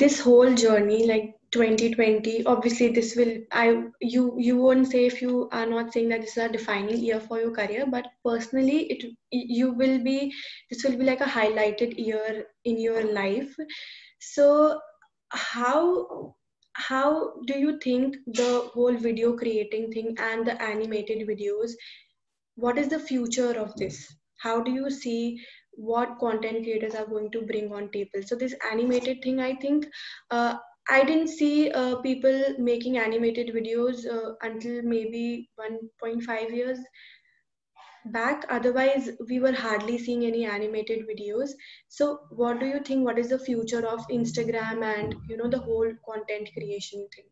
[0.00, 5.48] this whole journey like 2020, obviously this will I you you won't say if you
[5.52, 9.04] are not saying that this is a defining year for your career, but personally it
[9.30, 10.32] you will be
[10.70, 13.54] this will be like a highlighted year in your life.
[14.20, 14.80] So
[15.30, 16.34] how
[16.74, 21.72] how do you think the whole video creating thing and the animated videos
[22.56, 25.40] what is the future of this how do you see
[25.72, 29.86] what content creators are going to bring on table so this animated thing i think
[30.30, 30.54] uh,
[30.89, 36.79] i didn't see uh, people making animated videos uh, until maybe 1.5 years
[38.05, 41.51] back otherwise we were hardly seeing any animated videos
[41.87, 45.59] so what do you think what is the future of instagram and you know the
[45.59, 47.29] whole content creation thing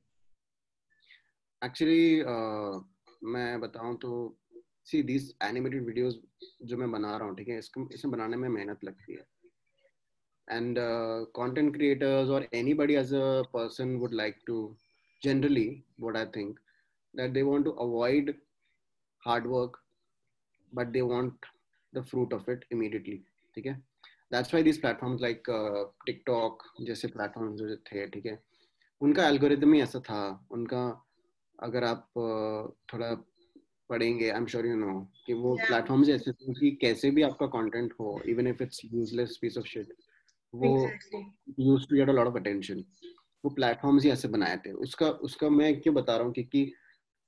[1.61, 2.79] actually uh,
[3.23, 4.11] मैं बताऊं तो
[4.85, 6.13] सी these animated videos
[6.65, 9.25] जो मैं बना रहा हूँ ठीक है इसको इसे बनाने में मेहनत लगती है
[10.47, 14.75] and uh, content creators or anybody as a person would like to
[15.21, 16.57] generally what i think
[17.13, 18.33] that they want to avoid
[19.25, 19.77] hard work
[20.73, 21.33] but they want
[21.93, 23.19] the fruit of it immediately
[23.55, 23.75] ठीक है
[24.33, 28.37] that's why these platforms like uh, TikTok जैसे platforms जो थे ठीक है
[29.01, 30.83] उनका algorithm ही ऐसा था उनका
[31.63, 33.13] अगर आप uh, थोड़ा
[33.89, 37.45] पढ़ेंगे I am sure you know कि वो प्लेटफॉर्म्स ऐसे थे कि कैसे भी आपका
[37.55, 39.93] कंटेंट हो even if it's useless piece of shit
[40.54, 40.70] वो
[41.60, 42.84] used to get a lot of attention
[43.44, 46.72] वो प्लेटफॉर्म्स ही ऐसे बनाए थे। उसका उसका मैं क्यों बता रहा हूँ क्योंकि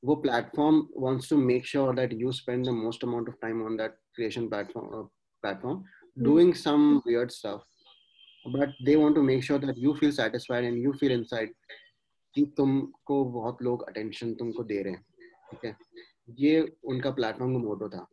[0.02, 3.76] वो platform wants to make sure that you spend the most amount of time on
[3.76, 5.02] that creation platform
[5.44, 5.84] platform
[6.18, 10.76] doing some weird stuff but they want to make sure that you feel satisfied and
[10.78, 11.54] you feel inside
[12.34, 15.04] कि तुमको बहुत लोग attention तुमको दे रहे हैं।
[15.50, 15.76] ठीक है?
[16.38, 18.06] ये उनका प्लेटफॉर्म का मोटो था।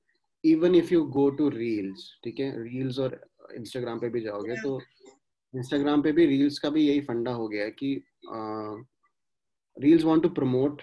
[0.43, 2.63] Even if you go to reels ठीक है?
[2.63, 3.19] रील्स और
[3.55, 4.79] इंस्टाग्राम पे भी जाओगे तो
[5.53, 7.93] इंस्टाग्राम पे भी रील्स का भी यही फंडा हो गया कि
[9.77, 10.81] reels want to promote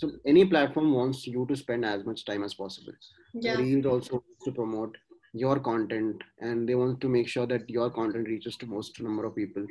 [0.00, 4.52] so any platform wants you to spend as much time as possible reels also to
[4.52, 4.96] promote
[5.36, 9.24] your content and they want to make sure that your content reaches to most number
[9.24, 9.66] of people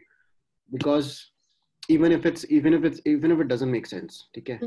[0.72, 1.14] because
[1.90, 4.60] even if it's even if it's even if it doesn't make sense ठीक है?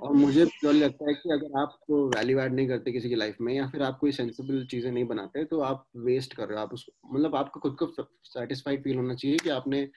[0.00, 3.36] और मुझे तो लगता है कि अगर आप वैल्यू ऐड नहीं करते किसी की लाइफ
[3.40, 6.62] में या फिर आप कोई सेंसिबल चीज़ें नहीं बनाते तो आप वेस्ट कर रहे हो।
[6.62, 7.86] आप उस मतलब आपको खुद को
[8.26, 9.88] सेटिस्फाइड फील होना चाहिए कि आपने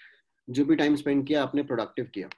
[0.48, 2.30] जो भी टाइम स्पेंड किया आपने प्रोडक्टिव किया।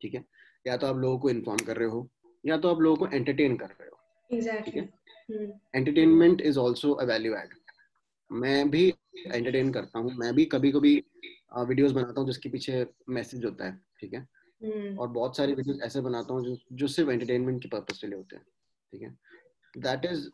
[0.00, 0.24] ठीक है?
[0.66, 2.08] या तो आप लोगों को इन्फॉर्म कर रहे हो
[2.44, 3.98] या तो आप लोगों को एंटरटेन कर रहे हो।
[4.64, 4.88] ठीक है?
[5.74, 7.54] Entertainment is also a value add
[8.30, 8.88] मैं भी
[9.26, 10.96] एंटरटेन करता हूँ मैं भी कभी कभी
[11.58, 14.26] वीडियोस बनाता हूँ जिसके पीछे मैसेज होता है ठीक है?
[14.60, 14.98] hmm.
[14.98, 18.16] और बहुत सारी वीडियोस ऐसे बनाता हूँ जो जो सिर्फ़ एंटरटेनमेंट के पर्पज के लिए
[18.16, 18.44] होते हैं
[18.92, 19.10] ठीक है?
[19.74, 20.28] That is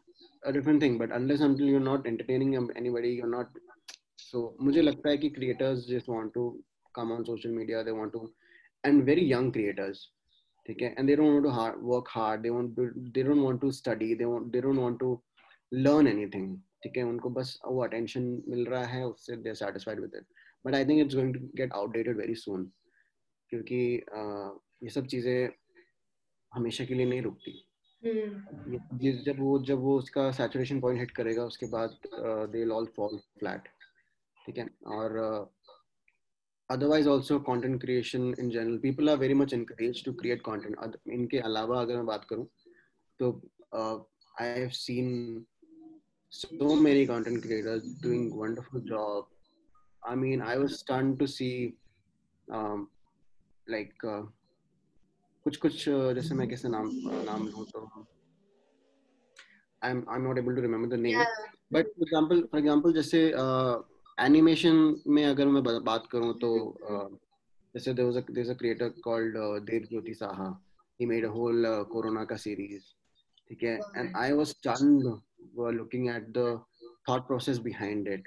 [0.47, 3.59] a different thing but unless until you not entertaining anybody you not
[4.19, 6.49] so मुझे लगता है कि creators just want to
[6.95, 8.31] come on social media they want to
[8.85, 10.07] and very young creators
[10.67, 10.95] ठीक है?
[10.99, 12.81] And they don't want to hard work hard they want
[13.15, 15.21] they don't want to study they want they don't want to
[15.73, 17.03] learn anything ठीक है?
[17.03, 20.25] उनको बस वो attention मिल रहा है उससे they are satisfied with it
[20.69, 22.73] but I think it's going to get outdated very soon
[23.49, 24.05] क्योंकि
[24.83, 25.49] ये सब चीज़ें
[26.55, 27.69] हमेशा के लिए नहीं रुकती।
[28.05, 29.25] hmm.
[29.25, 31.99] जब वो जब वो उसका सैचुरेशन पॉइंट हिट करेगा उसके बाद
[32.53, 33.69] दे ऑल फॉल फ्लैट
[34.47, 34.71] ठीक है?
[34.87, 35.17] और
[36.71, 41.39] otherwise also content creation in general people are very much encourage to create content इनके
[41.39, 42.49] अलावा अगर मैं बात करूँ
[43.19, 43.51] तो
[44.41, 45.47] I have seen
[46.31, 49.38] so many content creators doing wonderful job
[50.05, 51.75] I mean, I was stunned to see,
[52.51, 52.89] um,
[53.67, 54.23] like, uh,
[55.45, 55.85] कुछ कुछ
[56.15, 56.91] जैसे मैं कैसे नाम
[57.27, 58.07] नाम लूँ तो
[59.83, 61.19] I'm I'm not able to remember the name.
[61.19, 61.25] Yeah.
[61.71, 63.21] But for example, for example, जैसे
[64.25, 66.53] एनिमेशन uh, में अगर मैं बात करूँ तो
[66.91, 67.09] uh,
[67.75, 70.57] जैसे there was a there's a creator called uh, Dev Jyoti Saha.
[70.99, 72.95] He made a whole uh, Corona का series.
[73.49, 75.05] ठीक है, and I was stunned
[75.57, 76.61] looking at the
[77.07, 78.27] thought process behind it.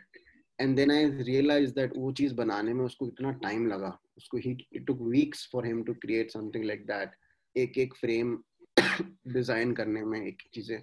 [0.61, 4.85] And then I realise that वो चीज़ बनाने में उसको इतना time लगा। उसको it
[4.87, 7.15] took weeks for him to create something like that
[7.55, 8.37] एक एक फ्रेम
[8.77, 10.79] डिज़ाइन करने में एक चीज़ें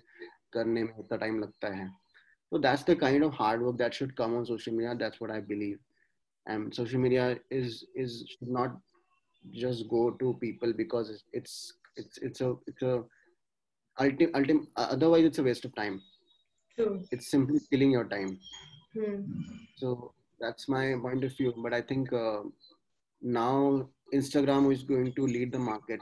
[0.53, 1.88] करने में इतना टाइम लगता है।
[2.53, 5.35] तो that's the kind of hard work that should come on social media that's what
[5.35, 5.79] I believe
[6.47, 8.79] and social media is is should not
[9.45, 11.57] just go to people because it's
[11.99, 12.97] it's it's a it's a
[13.97, 16.01] ultimate otherwise it's a waste of time
[17.12, 18.37] it's simply killing your time
[18.94, 19.22] Hmm.
[19.77, 21.55] So that's my point of view.
[21.57, 22.40] But I think uh,
[23.22, 26.01] now Instagram is going to lead the market,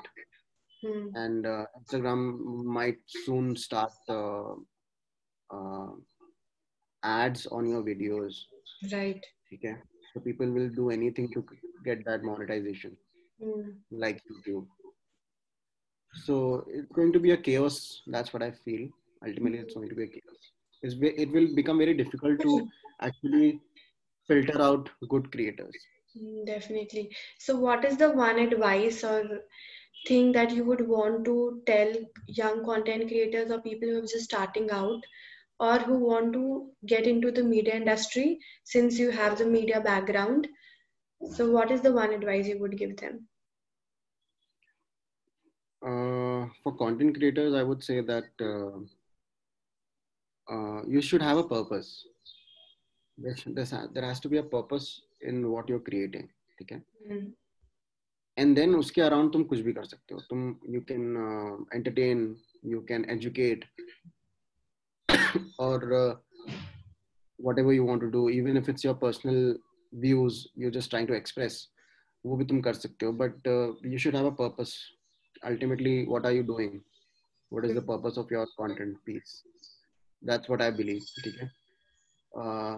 [0.83, 1.09] hmm.
[1.15, 4.53] and uh, Instagram might soon start uh,
[5.51, 5.89] uh
[7.03, 8.35] ads on your videos.
[8.93, 9.25] Right.
[9.53, 9.77] Okay.
[10.13, 11.45] So people will do anything to
[11.85, 12.97] get that monetization,
[13.43, 13.71] hmm.
[13.91, 14.67] like YouTube.
[16.25, 18.03] So it's going to be a chaos.
[18.07, 18.89] That's what I feel.
[19.27, 22.69] Ultimately, it's going to be a chaos it will become very difficult to
[23.01, 23.61] actually
[24.27, 25.87] filter out good creators.
[26.17, 27.15] Mm, definitely.
[27.39, 29.43] So what is the one advice or
[30.07, 31.93] thing that you would want to tell
[32.27, 35.03] young content creators or people who are just starting out
[35.59, 40.49] or who want to get into the media industry since you have the media background?
[41.33, 43.29] So what is the one advice you would give them?
[45.83, 48.79] Uh, for content creators i would say that uh,
[50.48, 51.90] uh, you should have a purpose
[53.18, 53.36] there,
[53.94, 56.84] there has to be a purpose in what you're creating ठीक है
[58.38, 62.20] and then उसके around तुम कुछ भी कर सकते हो तुम you can entertain
[62.72, 63.66] you can educate
[65.60, 65.88] और
[67.46, 69.56] whatever you want to do even if it's your personal
[70.04, 71.56] views you're just trying to express
[72.26, 74.74] वो भी तुम कर सकते हो but uh, you should have a purpose
[75.52, 76.76] ultimately what are you doing
[77.52, 79.32] what is the purpose of your content piece
[80.23, 81.49] That's what i believe okay
[82.35, 82.77] uh,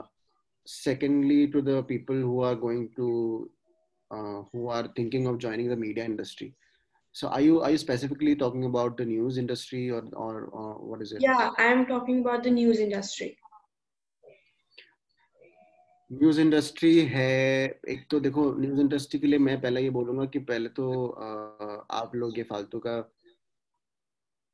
[0.67, 3.51] secondly to the people who are going to
[4.11, 6.55] uh, who are thinking of joining the media industry
[7.13, 11.03] So are you are you specifically talking about the news industry or or, or what
[11.03, 11.21] is it?
[11.21, 13.37] Yeah, I am talking about the news industry.
[16.13, 17.33] News industry है
[17.95, 21.27] एक तो देखो news industry के लिए मैं पहले ये बोलूँगा कि पहले तो आ,
[21.99, 22.95] आप लोग ये फालतू का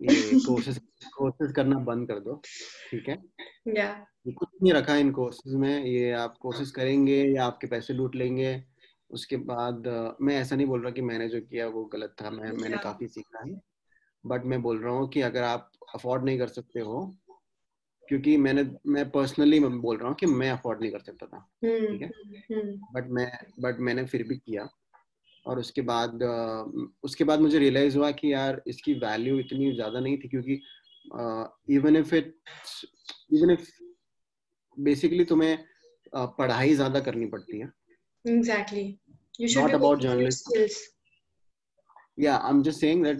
[0.02, 0.78] ये कोर्सेज
[1.16, 2.42] कोर्सेज करना बंद कर दो
[2.90, 3.22] ठीक है?
[3.68, 3.94] Yeah.
[4.26, 8.16] ये कुछ नहीं रखा इन कोर्सेज में ये आप कोर्सेज करेंगे या आपके पैसे लूट
[8.16, 8.64] लेंगे
[9.10, 9.86] उसके बाद
[10.20, 12.62] मैं ऐसा नहीं बोल रहा कि मैंने जो किया वो गलत था मैं yeah.
[12.62, 13.60] मैंने काफ़ी सीखा है
[14.26, 17.16] बट मैं बोल रहा हूँ कि अगर आप अफोर्ड नहीं कर सकते हो
[18.08, 21.86] क्योंकि मैंने मैं पर्सनली बोल रहा हूँ कि मैं अफोर्ड नहीं कर सकता था हम्म,
[21.86, 22.10] ठीक है?
[22.76, 24.68] बट मैं बट मैंने फिर भी किया।
[25.46, 26.22] और उसके बाद
[27.04, 30.60] उसके बाद मुझे रियलाइज़ हुआ कि यार इसकी वैल्यू इतनी ज़्यादा नहीं थी क्योंकि
[31.74, 32.34] even if it
[33.32, 33.70] even if
[34.76, 35.64] basically तुम्हें
[36.16, 37.72] पढ़ाई ज़्यादा करनी पड़ती है।
[39.58, 40.52] About working on your journalism.
[40.52, 40.76] skills.
[42.20, 43.18] या I am just saying that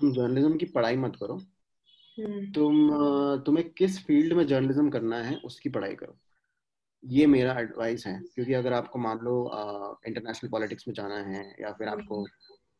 [0.00, 2.54] तुम जर्नलिज्म की पढ़ाई मत करो। Hmm.
[2.54, 6.18] तुम uh, तुम्हें किस फ़ील्ड में जर्नलिज्म करना है उसकी पढ़ाई करो।
[7.06, 9.34] ये मेरा एडवाइस है क्योंकि अगर आपको मान लो
[10.06, 12.22] इंटरनेशनल पॉलिटिक्स में जाना है या फिर आपको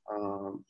[0.07, 0.63] हम्म।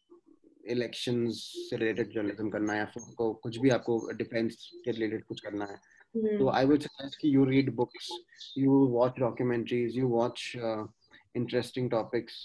[0.66, 2.87] इलेक्शन से रिलेटेड जर्नलिज्म करना है या
[3.19, 7.35] कुछ भी आपको डिफेंस के रिलेटेड कुछ करना है हम्म। तो आई वुड सजेस्ट कि
[7.35, 8.11] you read books
[8.59, 12.42] you watch documentaries you watch interesting topics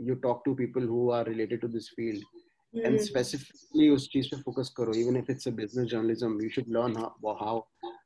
[0.00, 4.40] you talk to people who are related to this field and specifically उस चीज़ पे
[4.42, 6.96] फोकस करो even if it's a business journalism you should learn
[7.36, 7.60] how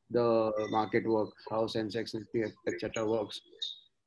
[0.09, 0.25] the
[0.71, 3.05] market works, how Sensex, Nifty, etc.
[3.05, 3.39] works.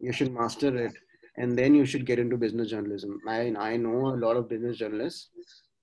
[0.01, 0.93] You should master it,
[1.39, 3.19] and then you should get into business journalism.
[3.29, 5.31] I I know a lot of business journalists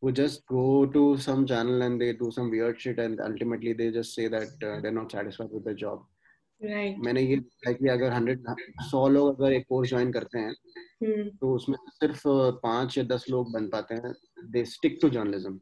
[0.01, 3.89] who just go to some channel and they do some weird shit and ultimately they
[3.91, 6.07] just say that uh, they're not satisfied with their job.
[6.61, 8.43] right मैंने ये देखा है कि अगर hundred
[8.89, 10.53] सौ लोग अगर एक कोर्स ज्वाइन करते हैं
[11.03, 11.29] Hmm.
[11.41, 12.21] तो उसमें सिर्फ
[12.63, 14.11] पांच या दस लोग बन पाते हैं
[14.55, 15.59] they stick to journalism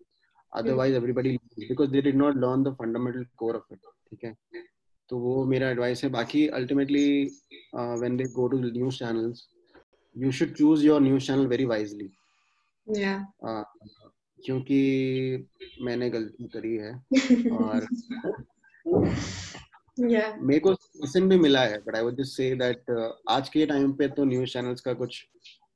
[0.62, 3.80] otherwise everybody because they did not learn the fundamental core of it
[4.15, 4.37] ठीक है?
[5.11, 7.25] तो वो मेरा एडवाइस है। बाकी ultimately
[7.75, 9.49] when they go to news channels
[10.17, 12.11] you should choose your news channel very wisely
[14.45, 15.49] क्योंकि
[15.83, 17.03] मैंने गलती करी है
[17.51, 17.87] और
[20.01, 20.39] yeah.
[20.39, 23.93] मेरे को लेसन भी मिला है but I would just say that आज के टाइम
[23.93, 25.29] पे तो न्यूज़ चैनल्स का कुछ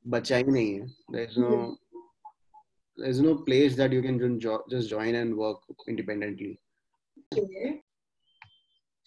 [0.07, 1.79] बचा ही नहीं है। There is no
[2.99, 6.59] there is no place that you can just join and work independently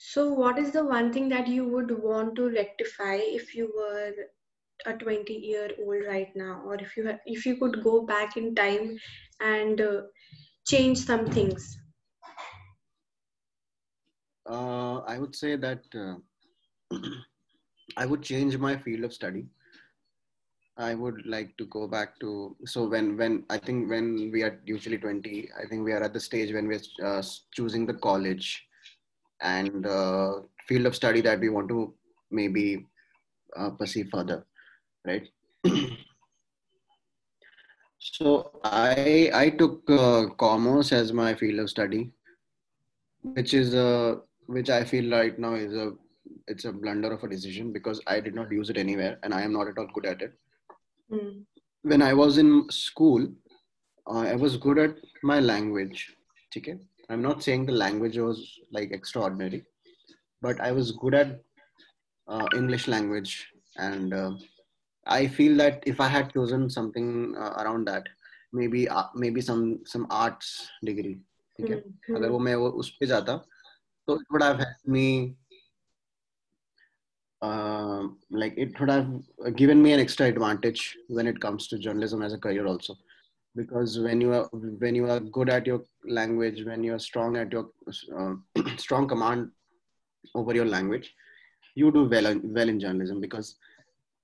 [0.04, 4.14] so what is the one thing that you would want to rectify if you were
[4.86, 6.62] a 20 year old right now?
[6.66, 8.98] Or if you ha- if you could go back in time
[9.40, 10.02] and uh,
[10.68, 11.78] change some things?
[14.50, 16.16] Uh, I would say that uh,
[17.98, 19.48] I would change my field of study.
[20.78, 24.60] I would like to go back to so when when I think when we are
[24.66, 27.22] usually twenty, I think we are at the stage when we're uh,
[27.54, 28.68] choosing the college
[29.42, 31.94] and uh, field of study that we want to
[32.30, 32.86] maybe
[33.56, 34.46] uh, pursue further,
[35.06, 35.28] right?
[37.98, 42.12] so I I took uh, commerce as my field of study,
[43.24, 45.94] which is a which I feel right now is a
[46.48, 49.42] it's a blunder of a decision because I did not use it anywhere and I
[49.42, 50.34] am not at all good at it.
[51.10, 51.42] Hmm.
[51.84, 53.28] When I was in school,
[54.08, 56.16] uh, I was good at my language.
[56.56, 56.78] Okay,
[57.11, 59.65] I'm not saying the language was like extraordinary,
[60.43, 61.41] but I was good at
[62.29, 64.33] uh, English language, and uh,
[65.07, 68.09] I feel that if I had chosen something uh, around that,
[68.53, 71.17] maybe uh, maybe some some arts degree.
[71.59, 72.17] ठीक है Hmm.
[72.17, 73.43] अगर वो मैं वो उस पे जाता
[74.09, 75.37] so it would have helped me
[77.43, 82.23] uh, like it would have given me an extra advantage when it comes to journalism
[82.23, 82.97] as a career also
[83.55, 84.47] because when you are
[84.85, 85.79] when you are good at your
[86.19, 87.65] language when you are strong at your
[88.21, 88.35] uh,
[88.85, 89.51] strong command
[90.41, 91.07] over your language
[91.75, 93.57] you do well in, well in journalism because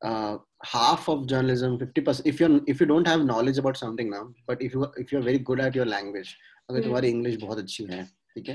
[0.02, 0.36] uh,
[0.74, 4.62] half of journalism 50% if you're if you don't have knowledge about something now but
[4.68, 6.32] if you if you're very good at your language
[6.70, 6.84] अगर Hmm.
[6.84, 8.04] तुम्हारी English बहुत अच्छी है
[8.34, 8.54] ठीक है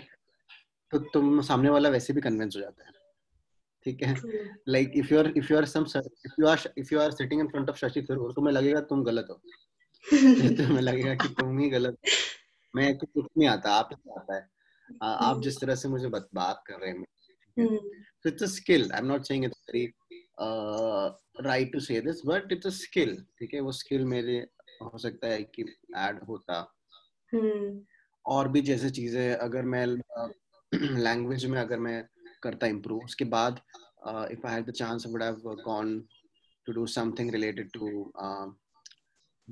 [0.91, 2.91] तो तुम सामने वाला वैसे भी कन्विंस हो जाता है
[3.85, 4.43] ठीक है True.
[4.75, 7.41] Like if you are if you are some if you are if you are sitting
[7.41, 9.39] in front of Shashi Tharoor तुम्हें लगेगा तुम गलत हो
[10.10, 11.96] तुम्हें लगेगा कि तुम ही गलत।
[12.76, 14.48] मैं कुछ नहीं आता आप ही आता है।
[15.02, 17.04] आ, आप जिस तरह से मुझे बात बात कर रहे हैं
[18.24, 19.94] so it's a skill i'm not saying it's very
[20.38, 21.10] uh,
[21.44, 23.60] right to say this but it's a skill ठीक है?
[23.60, 24.46] वो skill मेरे
[24.82, 25.64] हो सकता है कि
[25.96, 26.74] ऐड होता।
[27.34, 27.78] Hmm.
[28.26, 29.86] और भी जैसे चीज़ें अगर मैं
[30.74, 32.04] लैंग्वेज में अगर मैं
[32.42, 33.60] करता इम्प्रूव उसके बाद
[34.32, 35.34] if I had the chance would have
[35.64, 36.08] gone
[36.66, 38.12] to do something related to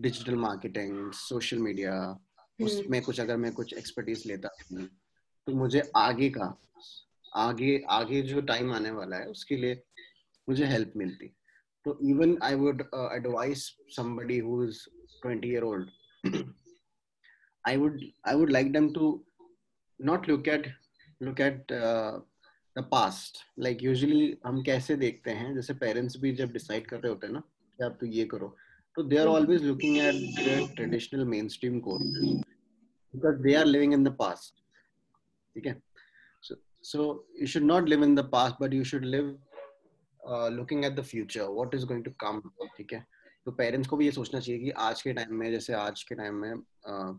[0.01, 2.19] digital marketing social media
[2.63, 4.89] उसमें कुछ अगर मैं कुछ एक्सपर्टीज लेता हूँ
[5.47, 6.63] तो मुझे आगे का
[7.35, 9.83] आगे आगे जो टाइम आने वाला है उसके लिए
[10.49, 11.27] मुझे हेल्प मिलती।
[11.85, 14.79] तो even I would advice somebody who is
[15.27, 15.89] 20 year old
[17.65, 19.25] i would i would like them to
[20.01, 20.67] not look at
[21.21, 22.21] look at uh,
[22.77, 23.39] the past.
[23.59, 25.55] Like usually हम कैसे देखते हैं?
[25.55, 27.41] जैसे पेरेंट्स भी जब डिसाइड कर रहे होते हैं ना
[27.79, 28.57] कि आप तो ये करो
[29.01, 32.33] तो they are always looking at the traditional mainstream courses
[33.15, 34.63] because they are living in the past
[35.55, 35.75] ठीक
[36.89, 37.07] so
[37.39, 39.27] you should not live in the past but you should live
[40.21, 42.39] uh, looking at the future what is going to come
[42.77, 43.01] ठीक है
[43.47, 46.15] तो parents को भी ये सोचना चाहिए कि आज के टाइम में जैसे आज के
[46.15, 46.55] टाइम में
[46.93, 47.13] uh,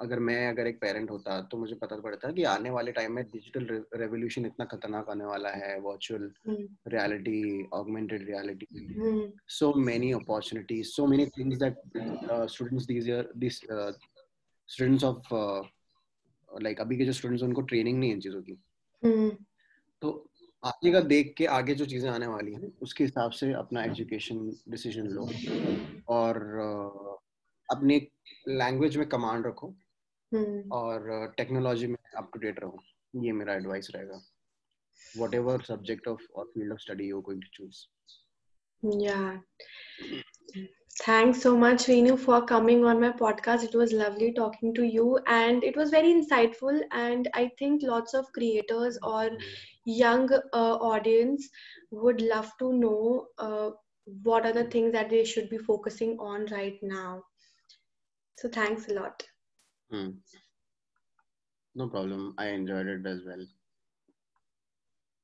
[0.00, 3.24] अगर मैं अगर एक पेरेंट होता तो मुझे पता पड़ता कि आने वाले टाइम में
[3.24, 8.66] डिजिटल रेवोल्यूशन इतना खतरनाक आने वाला है virtual reality augmented reality.
[9.48, 11.76] So many opportunities so many things that
[12.50, 13.60] students this year this
[14.68, 15.34] students of
[16.48, 18.58] like अभी के जो स्टूडेंट्स उनको ट्रेनिंग नहीं इन चीज़ों की।
[19.02, 19.30] हम्म।
[20.02, 20.30] तो
[20.62, 24.38] आगे का देख के आगे जो चीज़ें आने वाली हैं उसके हिसाब से अपना एजुकेशन
[24.68, 25.28] डिसीज़न लो।
[26.08, 26.38] और
[27.68, 27.96] अपनी
[28.48, 29.87] लैंग्वेज में कमांड रखो। हम्म।
[30.79, 32.83] और टेक्नोलॉजी में अप टू डेट रहो
[33.23, 34.21] ये मेरा एडवाइस रहेगा
[35.17, 37.85] वट एवर सब्जेक्ट ऑफ और field of study you going to choose
[38.83, 39.37] Yeah.
[41.01, 43.63] Thanks so much, Reenu, for coming on my podcast.
[43.63, 46.81] It was lovely talking to you, and it was very insightful.
[46.91, 49.29] And I think lots of creators or
[49.85, 51.49] young uh, audience
[51.91, 53.71] would love to know uh,
[54.23, 57.23] what are the things that they should be focusing on right now.
[58.37, 59.23] So, thanks a lot.
[59.90, 60.10] Hmm.
[61.74, 62.34] No problem.
[62.36, 63.46] I enjoyed it as well.